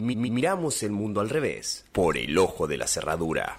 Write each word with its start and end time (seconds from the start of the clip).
Mi- 0.00 0.16
mi- 0.16 0.30
miramos 0.30 0.82
el 0.82 0.92
mundo 0.92 1.20
al 1.20 1.28
revés, 1.30 1.86
por 1.92 2.16
el 2.16 2.36
ojo 2.38 2.66
de 2.66 2.76
la 2.76 2.86
cerradura. 2.86 3.56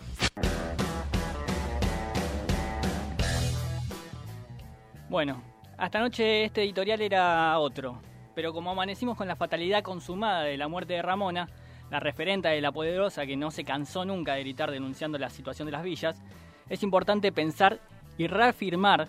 Bueno, 5.10 5.42
hasta 5.78 6.00
anoche 6.00 6.46
este 6.46 6.62
editorial 6.64 7.02
era 7.02 7.58
otro, 7.60 8.02
pero 8.36 8.54
como 8.54 8.72
amanecimos 8.72 9.18
con 9.18 9.28
la 9.28 9.36
fatalidad 9.36 9.82
consumada 9.82 10.44
de 10.44 10.58
la 10.58 10.68
muerte 10.68 10.94
de 10.94 11.02
Ramona, 11.02 11.50
la 11.90 12.00
referenta 12.00 12.50
de 12.50 12.62
la 12.62 12.72
poderosa 12.72 13.26
que 13.26 13.36
no 13.36 13.50
se 13.50 13.64
cansó 13.64 14.06
nunca 14.06 14.36
de 14.36 14.42
gritar 14.42 14.70
denunciando 14.72 15.18
la 15.18 15.30
situación 15.32 15.66
de 15.66 15.72
las 15.72 15.84
villas, 15.84 16.22
es 16.70 16.84
importante 16.84 17.32
pensar 17.32 17.80
y 18.18 18.28
reafirmar 18.28 19.08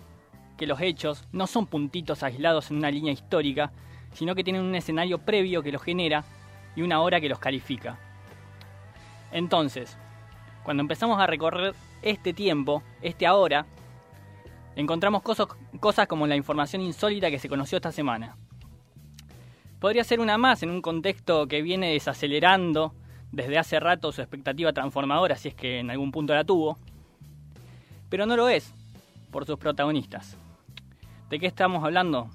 que 0.57 0.65
los 0.65 0.81
hechos 0.81 1.23
no 1.31 1.45
son 1.45 1.67
puntitos 1.67 2.23
aislados 2.23 2.71
en 2.71 2.77
una 2.77 2.89
línea 2.89 3.13
histórica, 3.13 3.71
sino 4.13 4.33
que 4.33 4.43
tienen 4.43 4.63
un 4.63 4.73
escenario 4.75 5.19
previo 5.19 5.61
que 5.61 5.71
los 5.71 5.81
genera 5.83 6.23
y 6.75 6.81
una 6.81 7.01
hora 7.01 7.19
que 7.19 7.29
los 7.29 7.39
califica. 7.39 7.97
Entonces, 9.31 9.97
cuando 10.63 10.81
empezamos 10.81 11.19
a 11.19 11.27
recorrer 11.27 11.73
este 12.01 12.33
tiempo, 12.33 12.83
este 13.01 13.25
ahora, 13.25 13.65
encontramos 14.75 15.21
cosas, 15.21 16.07
como 16.07 16.27
la 16.27 16.35
información 16.35 16.81
insólita 16.81 17.29
que 17.29 17.39
se 17.39 17.49
conoció 17.49 17.77
esta 17.77 17.91
semana. 17.91 18.35
Podría 19.79 20.03
ser 20.03 20.19
una 20.19 20.37
más 20.37 20.61
en 20.63 20.69
un 20.69 20.81
contexto 20.81 21.47
que 21.47 21.61
viene 21.61 21.91
desacelerando 21.91 22.93
desde 23.31 23.57
hace 23.57 23.79
rato 23.79 24.11
su 24.11 24.21
expectativa 24.21 24.73
transformadora, 24.73 25.35
si 25.35 25.49
es 25.49 25.55
que 25.55 25.79
en 25.79 25.89
algún 25.89 26.11
punto 26.11 26.35
la 26.35 26.43
tuvo, 26.43 26.77
pero 28.09 28.25
no 28.25 28.35
lo 28.35 28.49
es 28.49 28.73
por 29.31 29.45
sus 29.45 29.57
protagonistas. 29.57 30.37
¿De 31.29 31.39
qué 31.39 31.47
estamos 31.47 31.83
hablando? 31.83 32.29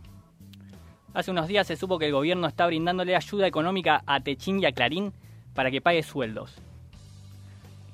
Hace 1.16 1.30
unos 1.30 1.48
días 1.48 1.66
se 1.66 1.76
supo 1.76 1.98
que 1.98 2.04
el 2.04 2.12
gobierno 2.12 2.46
está 2.46 2.66
brindándole 2.66 3.16
ayuda 3.16 3.46
económica 3.46 4.02
a 4.04 4.20
Techín 4.20 4.60
y 4.60 4.66
a 4.66 4.72
Clarín 4.72 5.14
para 5.54 5.70
que 5.70 5.80
pague 5.80 6.02
sueldos. 6.02 6.58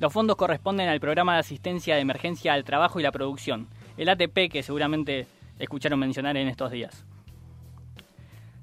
Los 0.00 0.12
fondos 0.12 0.34
corresponden 0.34 0.88
al 0.88 0.98
programa 0.98 1.34
de 1.34 1.38
asistencia 1.38 1.94
de 1.94 2.00
emergencia 2.00 2.52
al 2.52 2.64
trabajo 2.64 2.98
y 2.98 3.04
la 3.04 3.12
producción, 3.12 3.68
el 3.96 4.08
ATP 4.08 4.50
que 4.50 4.64
seguramente 4.64 5.28
escucharon 5.60 6.00
mencionar 6.00 6.36
en 6.36 6.48
estos 6.48 6.72
días. 6.72 7.04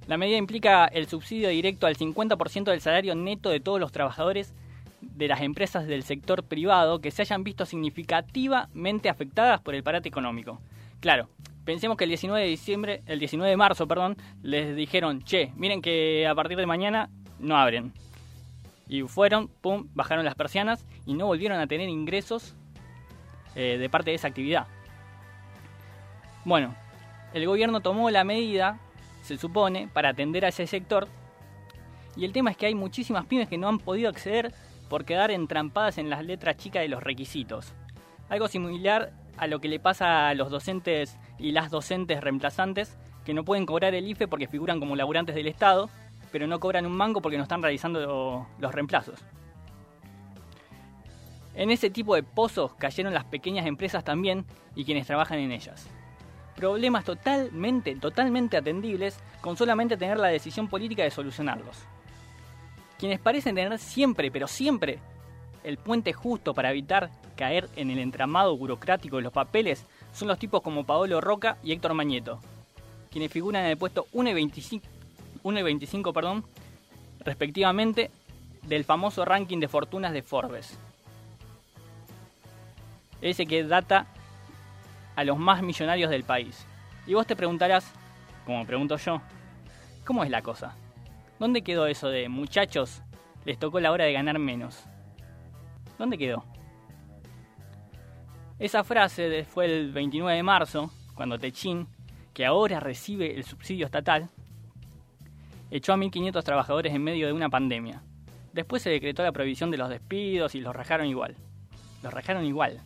La 0.07 0.17
medida 0.17 0.35
implica 0.35 0.87
el 0.87 1.07
subsidio 1.07 1.47
directo 1.47 1.87
al 1.87 1.95
50% 1.95 2.65
del 2.65 2.81
salario 2.81 3.15
neto 3.15 3.51
de 3.51 3.61
todos 3.61 3.79
los 3.79 3.93
trabajadores 3.93 4.53
de 4.99 5.29
las 5.29 5.39
empresas 5.39 5.87
del 5.87 6.03
sector 6.03 6.43
privado 6.43 6.99
que 6.99 7.11
se 7.11 7.21
hayan 7.21 7.45
visto 7.45 7.65
significativamente 7.65 9.07
afectadas 9.07 9.61
por 9.61 9.73
el 9.73 9.83
parate 9.83 10.09
económico. 10.09 10.59
Claro, 10.99 11.29
pensemos 11.69 11.97
que 11.97 12.05
el 12.05 12.09
19 12.09 12.41
de 12.41 12.49
diciembre, 12.49 13.03
el 13.05 13.19
19 13.19 13.47
de 13.47 13.55
marzo, 13.55 13.87
perdón, 13.87 14.17
les 14.41 14.75
dijeron, 14.75 15.21
"Che, 15.21 15.51
miren 15.55 15.83
que 15.83 16.25
a 16.25 16.33
partir 16.33 16.57
de 16.57 16.65
mañana 16.65 17.11
no 17.37 17.55
abren." 17.55 17.93
Y 18.87 19.03
fueron, 19.03 19.49
pum, 19.49 19.87
bajaron 19.93 20.25
las 20.25 20.33
persianas 20.33 20.83
y 21.05 21.13
no 21.13 21.27
volvieron 21.27 21.59
a 21.59 21.67
tener 21.67 21.87
ingresos 21.87 22.55
eh, 23.53 23.77
de 23.77 23.87
parte 23.87 24.09
de 24.09 24.15
esa 24.15 24.29
actividad. 24.29 24.65
Bueno, 26.43 26.73
el 27.35 27.45
gobierno 27.45 27.81
tomó 27.81 28.09
la 28.09 28.23
medida, 28.23 28.79
se 29.21 29.37
supone, 29.37 29.87
para 29.93 30.09
atender 30.09 30.45
a 30.45 30.47
ese 30.47 30.65
sector. 30.65 31.07
Y 32.15 32.25
el 32.25 32.33
tema 32.33 32.49
es 32.49 32.57
que 32.57 32.65
hay 32.65 32.73
muchísimas 32.73 33.27
pymes 33.27 33.47
que 33.47 33.59
no 33.59 33.67
han 33.67 33.77
podido 33.77 34.09
acceder 34.09 34.55
por 34.89 35.05
quedar 35.05 35.29
entrampadas 35.29 35.99
en 35.99 36.09
las 36.09 36.25
letras 36.25 36.57
chicas 36.57 36.81
de 36.81 36.89
los 36.89 37.03
requisitos. 37.03 37.75
Algo 38.27 38.47
similar 38.47 39.13
a 39.39 39.47
lo 39.47 39.59
que 39.59 39.69
le 39.69 39.79
pasa 39.79 40.29
a 40.29 40.33
los 40.35 40.49
docentes 40.49 41.17
y 41.37 41.53
las 41.53 41.71
docentes 41.71 42.21
reemplazantes 42.21 42.97
que 43.25 43.33
no 43.33 43.45
pueden 43.45 43.65
cobrar 43.65 43.95
el 43.95 44.07
IFE 44.07 44.27
porque 44.27 44.47
figuran 44.47 44.79
como 44.79 44.95
laburantes 44.95 45.35
del 45.35 45.47
Estado, 45.47 45.89
pero 46.31 46.45
no 46.45 46.59
cobran 46.59 46.85
un 46.85 46.95
mango 46.95 47.21
porque 47.21 47.37
no 47.37 47.43
están 47.43 47.61
realizando 47.61 48.47
los 48.59 48.75
reemplazos. 48.75 49.23
En 51.55 51.71
ese 51.71 51.89
tipo 51.89 52.15
de 52.15 52.23
pozos 52.23 52.73
cayeron 52.75 53.13
las 53.13 53.25
pequeñas 53.25 53.65
empresas 53.65 54.03
también 54.03 54.45
y 54.75 54.85
quienes 54.85 55.07
trabajan 55.07 55.39
en 55.39 55.51
ellas. 55.51 55.87
Problemas 56.55 57.05
totalmente, 57.05 57.95
totalmente 57.95 58.57
atendibles 58.57 59.17
con 59.41 59.55
solamente 59.55 59.95
tener 59.95 60.19
la 60.19 60.27
decisión 60.27 60.67
política 60.67 61.03
de 61.03 61.11
solucionarlos. 61.11 61.77
Quienes 62.97 63.19
parecen 63.19 63.55
tener 63.55 63.79
siempre, 63.79 64.29
pero 64.29 64.47
siempre, 64.47 64.99
el 65.69 65.77
puente 65.77 66.13
justo 66.13 66.53
para 66.53 66.71
evitar 66.71 67.09
caer 67.35 67.69
en 67.75 67.91
el 67.91 67.99
entramado 67.99 68.57
burocrático 68.57 69.15
de 69.15 69.21
los 69.21 69.31
papeles 69.31 69.85
son 70.11 70.27
los 70.27 70.39
tipos 70.39 70.61
como 70.61 70.85
Paolo 70.85 71.21
Roca 71.21 71.57
y 71.63 71.71
Héctor 71.71 71.93
Mañeto, 71.93 72.39
quienes 73.11 73.31
figuran 73.31 73.63
en 73.63 73.71
el 73.71 73.77
puesto 73.77 74.07
1 74.11 74.31
y 74.31 74.33
25, 74.33 74.87
1 75.43 75.59
y 75.59 75.63
25 75.63 76.11
perdón, 76.11 76.43
respectivamente 77.23 78.11
del 78.63 78.83
famoso 78.83 79.23
ranking 79.23 79.59
de 79.59 79.67
fortunas 79.67 80.11
de 80.11 80.23
Forbes. 80.23 80.77
Ese 83.21 83.45
que 83.45 83.63
data 83.63 84.07
a 85.15 85.23
los 85.23 85.37
más 85.37 85.61
millonarios 85.61 86.09
del 86.09 86.23
país. 86.23 86.65
Y 87.05 87.13
vos 87.13 87.27
te 87.27 87.35
preguntarás, 87.35 87.91
como 88.45 88.65
pregunto 88.65 88.97
yo, 88.97 89.21
¿cómo 90.05 90.23
es 90.23 90.29
la 90.29 90.41
cosa? 90.41 90.75
¿Dónde 91.39 91.61
quedó 91.61 91.87
eso 91.87 92.09
de 92.09 92.27
muchachos? 92.27 93.01
Les 93.45 93.59
tocó 93.59 93.79
la 93.79 93.91
hora 93.91 94.05
de 94.05 94.13
ganar 94.13 94.39
menos. 94.39 94.85
¿Dónde 95.99 96.17
quedó? 96.17 96.45
Esa 98.57 98.85
frase 98.85 99.43
fue 99.43 99.65
el 99.65 99.91
29 99.91 100.37
de 100.37 100.43
marzo, 100.43 100.91
cuando 101.13 101.37
Techín, 101.37 101.87
que 102.33 102.45
ahora 102.45 102.79
recibe 102.79 103.35
el 103.35 103.43
subsidio 103.43 103.85
estatal, 103.85 104.29
echó 105.69 105.91
a 105.91 105.97
1.500 105.97 106.41
trabajadores 106.41 106.93
en 106.95 107.03
medio 107.03 107.27
de 107.27 107.33
una 107.33 107.49
pandemia. 107.49 108.01
Después 108.53 108.81
se 108.81 108.89
decretó 108.89 109.23
la 109.23 109.33
prohibición 109.33 109.71
de 109.71 109.77
los 109.77 109.89
despidos 109.89 110.55
y 110.55 110.61
los 110.61 110.73
rajaron 110.73 111.05
igual. 111.05 111.35
Los 112.01 112.13
rajaron 112.13 112.45
igual. 112.45 112.79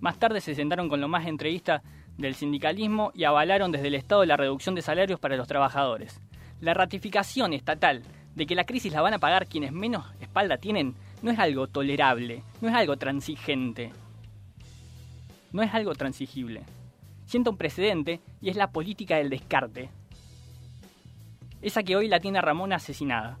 Más 0.00 0.18
tarde 0.18 0.40
se 0.40 0.54
sentaron 0.54 0.88
con 0.88 1.02
lo 1.02 1.08
más 1.08 1.26
entrevista 1.26 1.82
del 2.16 2.34
sindicalismo 2.34 3.12
y 3.14 3.24
avalaron 3.24 3.72
desde 3.72 3.88
el 3.88 3.94
Estado 3.94 4.24
la 4.24 4.38
reducción 4.38 4.74
de 4.74 4.80
salarios 4.80 5.20
para 5.20 5.36
los 5.36 5.48
trabajadores. 5.48 6.22
La 6.60 6.72
ratificación 6.72 7.52
estatal 7.52 8.02
de 8.34 8.46
que 8.46 8.54
la 8.54 8.64
crisis 8.64 8.94
la 8.94 9.02
van 9.02 9.12
a 9.12 9.18
pagar 9.18 9.46
quienes 9.46 9.72
menos 9.72 10.06
espalda 10.18 10.56
tienen 10.56 10.96
no 11.22 11.30
es 11.30 11.38
algo 11.38 11.68
tolerable, 11.68 12.42
no 12.60 12.68
es 12.68 12.74
algo 12.74 12.96
transigente, 12.96 13.92
no 15.52 15.62
es 15.62 15.72
algo 15.72 15.94
transigible. 15.94 16.62
Sienta 17.26 17.50
un 17.50 17.56
precedente 17.56 18.20
y 18.40 18.50
es 18.50 18.56
la 18.56 18.70
política 18.70 19.16
del 19.16 19.30
descarte. 19.30 19.88
Esa 21.62 21.82
que 21.82 21.96
hoy 21.96 22.08
la 22.08 22.20
tiene 22.20 22.40
Ramona 22.40 22.76
asesinada. 22.76 23.38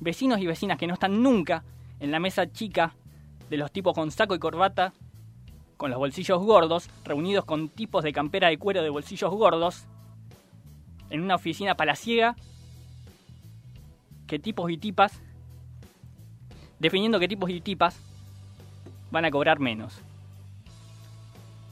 Vecinos 0.00 0.38
y 0.40 0.46
vecinas 0.46 0.78
que 0.78 0.86
no 0.86 0.94
están 0.94 1.22
nunca 1.22 1.64
en 1.98 2.10
la 2.10 2.20
mesa 2.20 2.50
chica 2.52 2.94
de 3.48 3.56
los 3.56 3.72
tipos 3.72 3.94
con 3.94 4.10
saco 4.10 4.34
y 4.34 4.38
corbata 4.38 4.92
con 5.82 5.90
los 5.90 5.98
bolsillos 5.98 6.40
gordos, 6.40 6.88
reunidos 7.04 7.44
con 7.44 7.68
tipos 7.68 8.04
de 8.04 8.12
campera 8.12 8.48
de 8.48 8.56
cuero 8.56 8.84
de 8.84 8.90
bolsillos 8.90 9.32
gordos, 9.32 9.86
en 11.10 11.20
una 11.20 11.34
oficina 11.34 11.74
palaciega, 11.74 12.36
que 14.28 14.38
tipos 14.38 14.70
y 14.70 14.78
tipas, 14.78 15.20
definiendo 16.82 17.20
que 17.20 17.28
tipos 17.28 17.48
y 17.48 17.60
tipas 17.60 17.96
van 19.12 19.24
a 19.24 19.30
cobrar 19.30 19.60
menos. 19.60 20.00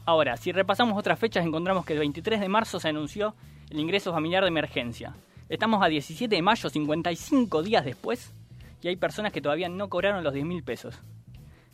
Ahora, 0.05 0.37
si 0.37 0.53
repasamos 0.53 0.97
otras 0.97 1.19
fechas, 1.19 1.45
encontramos 1.45 1.85
que 1.85 1.91
el 1.93 1.99
23 1.99 2.39
de 2.39 2.47
marzo 2.47 2.79
se 2.79 2.87
anunció 2.87 3.35
el 3.69 3.79
ingreso 3.81 4.13
familiar 4.13 4.41
de 4.43 4.47
emergencia. 4.47 5.13
Estamos 5.49 5.83
a 5.83 5.89
17 5.89 6.33
de 6.33 6.41
mayo, 6.41 6.69
55 6.69 7.61
días 7.61 7.83
después, 7.83 8.33
y 8.81 8.87
hay 8.87 8.95
personas 8.95 9.33
que 9.33 9.41
todavía 9.41 9.67
no 9.67 9.89
cobraron 9.89 10.23
los 10.23 10.33
10 10.33 10.45
mil 10.45 10.63
pesos. 10.63 10.97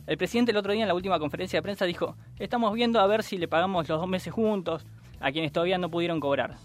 El 0.08 0.18
presidente 0.18 0.50
el 0.50 0.56
otro 0.56 0.72
día 0.72 0.82
en 0.82 0.88
la 0.88 0.94
última 0.94 1.20
conferencia 1.20 1.58
de 1.58 1.62
prensa 1.62 1.84
dijo, 1.84 2.16
estamos 2.40 2.74
viendo 2.74 2.98
a 2.98 3.06
ver 3.06 3.22
si 3.22 3.38
le 3.38 3.46
pagamos 3.46 3.88
los 3.88 4.00
dos 4.00 4.08
meses 4.08 4.32
juntos 4.32 4.84
a 5.20 5.30
quienes 5.30 5.52
todavía 5.52 5.78
no 5.78 5.88
pudieron 5.88 6.18
cobrar. 6.18 6.56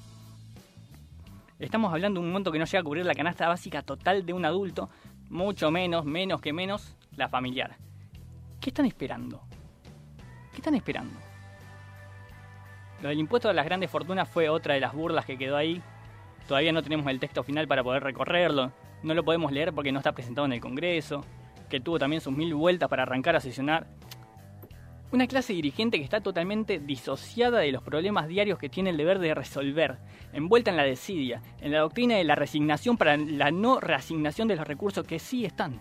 Estamos 1.59 1.93
hablando 1.93 2.19
de 2.19 2.25
un 2.25 2.33
monto 2.33 2.51
que 2.51 2.57
no 2.57 2.65
llega 2.65 2.79
a 2.79 2.83
cubrir 2.83 3.05
la 3.05 3.13
canasta 3.13 3.47
básica 3.47 3.83
total 3.83 4.25
de 4.25 4.33
un 4.33 4.43
adulto, 4.43 4.89
mucho 5.33 5.71
menos, 5.71 6.05
menos 6.05 6.39
que 6.39 6.53
menos, 6.53 6.95
la 7.17 7.27
familiar. 7.27 7.75
¿Qué 8.61 8.69
están 8.69 8.85
esperando? 8.85 9.41
¿Qué 10.51 10.57
están 10.57 10.75
esperando? 10.75 11.19
Lo 13.01 13.09
del 13.09 13.19
impuesto 13.19 13.49
a 13.49 13.53
las 13.53 13.65
grandes 13.65 13.89
fortunas 13.89 14.29
fue 14.29 14.47
otra 14.47 14.75
de 14.75 14.79
las 14.79 14.93
burlas 14.93 15.25
que 15.25 15.37
quedó 15.37 15.57
ahí. 15.57 15.81
Todavía 16.47 16.71
no 16.71 16.83
tenemos 16.83 17.07
el 17.07 17.19
texto 17.19 17.43
final 17.43 17.67
para 17.67 17.83
poder 17.83 18.03
recorrerlo. 18.03 18.71
No 19.01 19.13
lo 19.15 19.23
podemos 19.23 19.51
leer 19.51 19.73
porque 19.73 19.91
no 19.91 19.99
está 19.99 20.11
presentado 20.13 20.45
en 20.45 20.53
el 20.53 20.61
Congreso 20.61 21.25
que 21.67 21.79
tuvo 21.79 21.97
también 21.97 22.21
sus 22.21 22.31
mil 22.31 22.53
vueltas 22.53 22.87
para 22.87 23.01
arrancar 23.01 23.35
a 23.35 23.39
sesionar. 23.39 23.87
Una 25.13 25.27
clase 25.27 25.53
dirigente 25.53 25.99
que 25.99 26.03
está 26.03 26.21
totalmente 26.21 26.79
disociada 26.79 27.59
de 27.59 27.71
los 27.71 27.83
problemas 27.83 28.27
diarios 28.27 28.57
que 28.57 28.67
tiene 28.67 28.89
el 28.89 28.97
deber 28.97 29.19
de 29.19 29.35
resolver, 29.35 29.99
envuelta 30.33 30.71
en 30.71 30.77
la 30.77 30.85
desidia, 30.85 31.39
en 31.61 31.71
la 31.71 31.81
doctrina 31.81 32.15
de 32.15 32.23
la 32.23 32.33
resignación 32.33 32.97
para 32.97 33.15
la 33.15 33.51
no 33.51 33.79
reasignación 33.79 34.47
de 34.47 34.55
los 34.55 34.67
recursos 34.67 35.05
que 35.05 35.19
sí 35.19 35.45
están. 35.45 35.79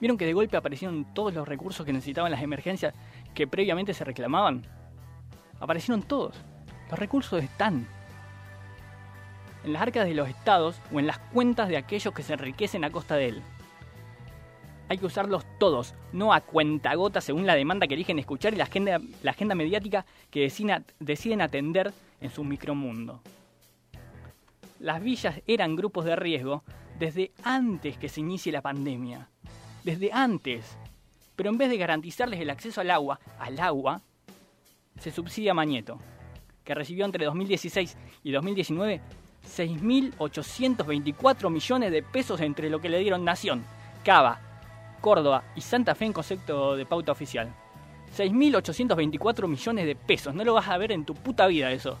¿Vieron 0.00 0.18
que 0.18 0.26
de 0.26 0.34
golpe 0.34 0.58
aparecieron 0.58 1.14
todos 1.14 1.32
los 1.32 1.48
recursos 1.48 1.86
que 1.86 1.94
necesitaban 1.94 2.30
las 2.30 2.42
emergencias 2.42 2.92
que 3.34 3.46
previamente 3.46 3.94
se 3.94 4.04
reclamaban? 4.04 4.66
Aparecieron 5.58 6.02
todos. 6.02 6.36
Los 6.90 6.98
recursos 6.98 7.42
están. 7.42 7.88
en 9.64 9.72
las 9.72 9.80
arcas 9.80 10.04
de 10.04 10.12
los 10.12 10.28
estados 10.28 10.78
o 10.92 11.00
en 11.00 11.06
las 11.06 11.18
cuentas 11.18 11.70
de 11.70 11.78
aquellos 11.78 12.12
que 12.12 12.22
se 12.22 12.34
enriquecen 12.34 12.84
a 12.84 12.90
costa 12.90 13.16
de 13.16 13.28
él. 13.28 13.42
Hay 14.92 14.98
que 14.98 15.06
usarlos 15.06 15.46
todos, 15.58 15.94
no 16.12 16.34
a 16.34 16.42
cuentagotas 16.42 17.24
según 17.24 17.46
la 17.46 17.54
demanda 17.54 17.86
que 17.86 17.94
eligen 17.94 18.18
escuchar 18.18 18.52
y 18.52 18.58
la 18.58 18.64
agenda, 18.64 19.00
la 19.22 19.30
agenda 19.30 19.54
mediática 19.54 20.04
que 20.30 20.52
deciden 21.00 21.40
atender 21.40 21.94
en 22.20 22.28
su 22.28 22.44
micromundo. 22.44 23.22
Las 24.80 25.02
villas 25.02 25.40
eran 25.46 25.76
grupos 25.76 26.04
de 26.04 26.14
riesgo 26.14 26.62
desde 26.98 27.32
antes 27.42 27.96
que 27.96 28.10
se 28.10 28.20
inicie 28.20 28.52
la 28.52 28.60
pandemia. 28.60 29.30
Desde 29.82 30.12
antes. 30.12 30.76
Pero 31.36 31.48
en 31.48 31.56
vez 31.56 31.70
de 31.70 31.78
garantizarles 31.78 32.38
el 32.38 32.50
acceso 32.50 32.82
al 32.82 32.90
agua, 32.90 33.18
al 33.38 33.58
agua, 33.60 34.02
se 34.98 35.10
subsidia 35.10 35.54
Mañeto, 35.54 36.00
que 36.64 36.74
recibió 36.74 37.06
entre 37.06 37.24
2016 37.24 37.96
y 38.24 38.30
2019 38.30 39.00
6.824 39.56 41.50
millones 41.50 41.90
de 41.90 42.02
pesos 42.02 42.42
entre 42.42 42.68
lo 42.68 42.78
que 42.82 42.90
le 42.90 42.98
dieron 42.98 43.24
Nación, 43.24 43.64
Cava, 44.04 44.51
Córdoba 45.02 45.44
y 45.54 45.60
Santa 45.60 45.94
Fe 45.94 46.06
en 46.06 46.14
concepto 46.14 46.76
de 46.76 46.86
pauta 46.86 47.12
oficial. 47.12 47.52
6.824 48.16 49.48
millones 49.48 49.84
de 49.84 49.96
pesos, 49.96 50.34
no 50.34 50.44
lo 50.44 50.54
vas 50.54 50.68
a 50.68 50.78
ver 50.78 50.92
en 50.92 51.04
tu 51.04 51.14
puta 51.14 51.46
vida 51.46 51.70
eso. 51.70 51.98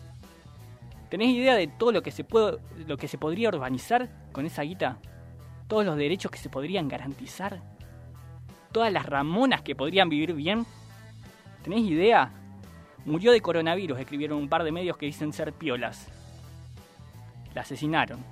¿Tenés 1.10 1.28
idea 1.28 1.54
de 1.54 1.66
todo 1.66 1.92
lo 1.92 2.02
que 2.02 2.10
se 2.10 2.24
puede, 2.24 2.58
lo 2.86 2.96
que 2.96 3.08
se 3.08 3.18
podría 3.18 3.48
urbanizar 3.48 4.08
con 4.32 4.46
esa 4.46 4.62
guita? 4.62 4.96
Todos 5.68 5.84
los 5.84 5.96
derechos 5.96 6.30
que 6.30 6.38
se 6.38 6.48
podrían 6.48 6.88
garantizar. 6.88 7.60
Todas 8.72 8.90
las 8.90 9.04
ramonas 9.04 9.60
que 9.60 9.74
podrían 9.74 10.08
vivir 10.08 10.32
bien. 10.32 10.64
¿Tenés 11.64 11.82
idea? 11.82 12.32
Murió 13.04 13.32
de 13.32 13.40
coronavirus, 13.40 13.98
escribieron 13.98 14.38
un 14.38 14.48
par 14.48 14.64
de 14.64 14.72
medios 14.72 14.96
que 14.96 15.06
dicen 15.06 15.32
ser 15.32 15.52
piolas. 15.52 16.08
La 17.54 17.62
asesinaron. 17.62 18.24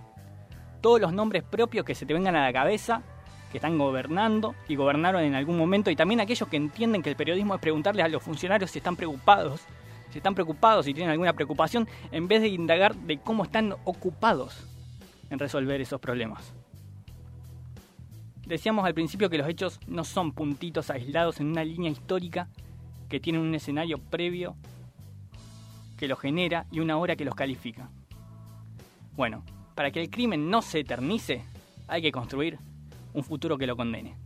Todos 0.80 1.00
los 1.00 1.12
nombres 1.12 1.42
propios 1.42 1.84
que 1.84 1.94
se 1.94 2.06
te 2.06 2.14
vengan 2.14 2.36
a 2.36 2.44
la 2.44 2.52
cabeza, 2.52 3.02
que 3.50 3.58
están 3.58 3.78
gobernando 3.78 4.54
y 4.68 4.76
gobernaron 4.76 5.22
en 5.22 5.34
algún 5.34 5.58
momento, 5.58 5.90
y 5.90 5.96
también 5.96 6.20
aquellos 6.20 6.48
que 6.48 6.56
entienden 6.56 7.02
que 7.02 7.10
el 7.10 7.16
periodismo 7.16 7.54
es 7.54 7.60
preguntarles 7.60 8.04
a 8.04 8.08
los 8.08 8.22
funcionarios 8.22 8.70
si 8.70 8.78
están 8.78 8.96
preocupados, 8.96 9.62
si 10.10 10.18
están 10.18 10.34
preocupados, 10.34 10.86
si 10.86 10.94
tienen 10.94 11.10
alguna 11.10 11.32
preocupación, 11.32 11.88
en 12.12 12.28
vez 12.28 12.42
de 12.42 12.48
indagar 12.48 12.94
de 12.94 13.18
cómo 13.18 13.44
están 13.44 13.74
ocupados 13.84 14.66
en 15.30 15.38
resolver 15.38 15.80
esos 15.80 16.00
problemas. 16.00 16.52
Decíamos 18.46 18.84
al 18.84 18.94
principio 18.94 19.30
que 19.30 19.38
los 19.38 19.48
hechos 19.48 19.78
no 19.86 20.04
son 20.04 20.32
puntitos 20.32 20.90
aislados 20.90 21.40
en 21.40 21.48
una 21.48 21.64
línea 21.64 21.90
histórica 21.90 22.48
que 23.08 23.20
tiene 23.20 23.38
un 23.38 23.54
escenario 23.54 23.98
previo 23.98 24.56
que 25.96 26.08
los 26.08 26.18
genera 26.18 26.66
y 26.72 26.80
una 26.80 26.96
hora 26.96 27.14
que 27.14 27.24
los 27.24 27.34
califica. 27.34 27.90
Bueno, 29.14 29.44
para 29.74 29.90
que 29.90 30.00
el 30.00 30.10
crimen 30.10 30.50
no 30.50 30.62
se 30.62 30.80
eternice, 30.80 31.44
hay 31.86 32.02
que 32.02 32.10
construir 32.10 32.58
un 33.12 33.24
futuro 33.24 33.58
que 33.58 33.66
lo 33.66 33.76
condene. 33.76 34.16